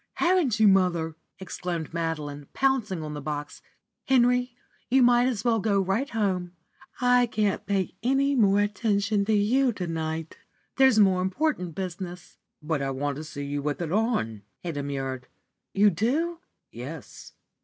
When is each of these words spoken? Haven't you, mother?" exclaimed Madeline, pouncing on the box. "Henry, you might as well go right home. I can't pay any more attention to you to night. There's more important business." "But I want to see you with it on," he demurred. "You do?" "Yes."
Haven't 0.15 0.59
you, 0.59 0.67
mother?" 0.67 1.15
exclaimed 1.37 1.93
Madeline, 1.93 2.47
pouncing 2.53 3.03
on 3.03 3.13
the 3.13 3.21
box. 3.21 3.61
"Henry, 4.07 4.55
you 4.89 5.03
might 5.03 5.27
as 5.27 5.43
well 5.45 5.59
go 5.59 5.79
right 5.79 6.09
home. 6.09 6.53
I 7.01 7.27
can't 7.27 7.67
pay 7.67 7.93
any 8.01 8.33
more 8.33 8.61
attention 8.61 9.25
to 9.25 9.33
you 9.33 9.71
to 9.73 9.85
night. 9.85 10.37
There's 10.77 10.97
more 10.97 11.21
important 11.21 11.75
business." 11.75 12.39
"But 12.63 12.81
I 12.81 12.89
want 12.89 13.15
to 13.17 13.23
see 13.23 13.45
you 13.45 13.61
with 13.61 13.79
it 13.79 13.91
on," 13.91 14.41
he 14.63 14.71
demurred. 14.71 15.27
"You 15.71 15.91
do?" 15.91 16.39
"Yes." 16.71 17.33